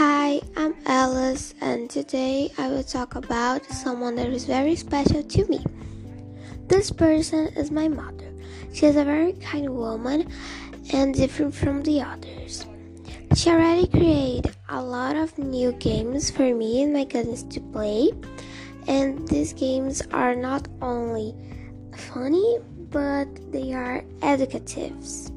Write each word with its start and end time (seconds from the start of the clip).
I'm 0.00 0.76
Alice, 0.86 1.54
and 1.60 1.90
today 1.90 2.52
I 2.56 2.68
will 2.68 2.84
talk 2.84 3.16
about 3.16 3.64
someone 3.66 4.14
that 4.14 4.28
is 4.28 4.44
very 4.44 4.76
special 4.76 5.24
to 5.24 5.44
me. 5.46 5.64
This 6.68 6.92
person 6.92 7.48
is 7.56 7.72
my 7.72 7.88
mother. 7.88 8.32
She 8.72 8.86
is 8.86 8.94
a 8.94 9.04
very 9.04 9.32
kind 9.32 9.68
woman 9.74 10.30
and 10.92 11.14
different 11.14 11.52
from 11.52 11.82
the 11.82 12.00
others. 12.02 12.64
She 13.34 13.50
already 13.50 13.88
created 13.88 14.54
a 14.68 14.80
lot 14.80 15.16
of 15.16 15.36
new 15.36 15.72
games 15.72 16.30
for 16.30 16.54
me 16.54 16.82
and 16.84 16.92
my 16.92 17.04
cousins 17.04 17.42
to 17.54 17.60
play, 17.60 18.12
and 18.86 19.26
these 19.26 19.52
games 19.52 20.00
are 20.12 20.36
not 20.36 20.68
only 20.80 21.34
funny 22.12 22.58
but 22.90 23.26
they 23.50 23.72
are 23.72 24.04
educatives. 24.22 25.32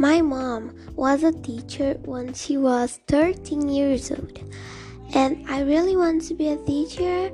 My 0.00 0.22
mom 0.22 0.76
was 0.94 1.24
a 1.24 1.32
teacher 1.32 1.98
when 2.04 2.32
she 2.32 2.56
was 2.56 3.00
13 3.08 3.68
years 3.68 4.12
old, 4.12 4.38
and 5.12 5.44
I 5.50 5.62
really 5.62 5.96
want 5.96 6.22
to 6.28 6.34
be 6.34 6.50
a 6.50 6.56
teacher 6.56 7.32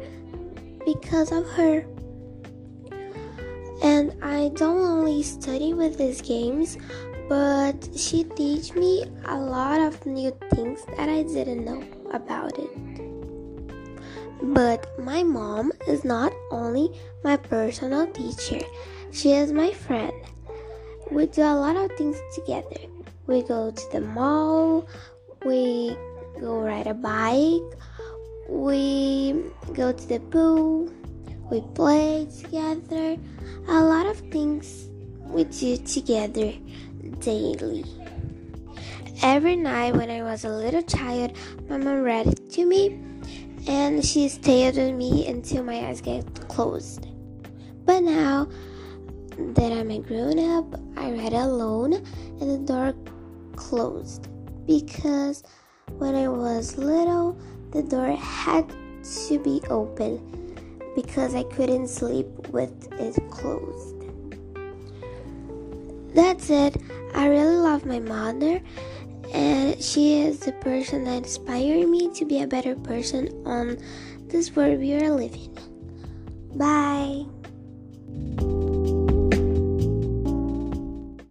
because 0.87 1.30
of 1.30 1.46
her. 1.60 1.84
And 3.82 4.16
I 4.23 4.48
don't 4.54 4.80
only 4.80 5.23
study 5.23 5.74
with 5.74 5.98
these 5.98 6.23
games, 6.23 6.78
but 7.28 7.77
she 7.95 8.24
teach 8.24 8.73
me 8.73 9.04
a 9.26 9.37
lot 9.37 9.80
of 9.80 10.06
new 10.06 10.32
things 10.54 10.80
that 10.96 11.10
I 11.10 11.23
didn't 11.23 11.66
know 11.66 11.84
about 12.15 12.59
it. 12.59 12.73
But 14.42 14.88
my 14.98 15.23
mom 15.23 15.70
is 15.87 16.02
not 16.02 16.32
only 16.51 16.98
my 17.23 17.37
personal 17.37 18.06
teacher, 18.06 18.65
she 19.12 19.32
is 19.32 19.52
my 19.52 19.70
friend. 19.70 20.15
We 21.10 21.27
do 21.27 21.43
a 21.43 21.55
lot 21.55 21.77
of 21.77 21.93
things 21.97 22.16
together. 22.35 22.80
We 23.27 23.43
go 23.43 23.71
to 23.71 23.93
the 23.93 24.01
mall, 24.01 24.87
we 25.45 25.97
go 26.41 26.60
ride 26.60 26.87
a 26.87 26.95
bike, 26.95 27.63
we 28.49 29.35
go 29.75 29.93
to 29.93 30.09
the 30.09 30.21
pool, 30.21 30.91
we 31.51 31.60
play 31.75 32.27
together. 32.27 33.16
A 33.69 33.85
lot 33.85 34.07
of 34.07 34.19
things 34.30 34.88
we 35.29 35.45
do 35.45 35.77
together 35.77 36.52
daily. 37.21 37.85
Every 39.23 39.57
night 39.57 39.95
when 39.95 40.10
I 40.10 40.23
was 40.23 40.45
a 40.45 40.51
little 40.51 40.82
child, 40.82 41.32
my 41.69 41.77
mom 41.77 42.02
read 42.02 42.27
it 42.27 42.51
to 42.52 42.66
me 42.66 42.99
and 43.66 44.05
she 44.05 44.29
stayed 44.29 44.77
with 44.77 44.95
me 44.95 45.27
until 45.27 45.65
my 45.65 45.87
eyes 45.87 46.01
get 46.01 46.49
closed. 46.49 47.07
But 47.85 48.02
now 48.02 48.49
that 49.38 49.73
I'm 49.73 49.90
a 49.90 49.99
grown 49.99 50.38
up, 50.38 50.80
I 50.96 51.10
read 51.10 51.32
alone 51.32 51.95
and 51.95 52.51
the 52.51 52.59
door 52.59 52.95
closed 53.57 54.29
because 54.66 55.43
when 55.99 56.15
I 56.15 56.29
was 56.29 56.79
little, 56.79 57.38
the 57.71 57.82
door 57.82 58.13
had 58.13 58.73
to 59.29 59.38
be 59.38 59.60
open 59.68 60.21
because 60.95 61.35
I 61.35 61.43
couldn't 61.45 61.88
sleep 61.88 62.26
with 62.49 62.93
it 62.93 63.30
closed. 63.30 63.95
That's 66.15 66.50
it. 66.50 66.76
I 67.15 67.26
really 67.26 67.56
love 67.56 67.84
my 67.84 67.98
mother, 67.98 68.60
and 69.32 69.82
she 69.82 70.21
is 70.21 70.41
the 70.41 70.53
person 70.53 71.04
that 71.04 71.19
inspired 71.19 71.88
me 71.88 72.12
to 72.15 72.25
be 72.25 72.43
a 72.43 72.47
better 72.47 72.76
person 72.76 73.28
on 73.44 73.78
this 74.28 74.54
world 74.54 74.78
we 74.78 74.94
are 74.94 75.10
living. 75.10 75.56
Bye. 76.54 77.26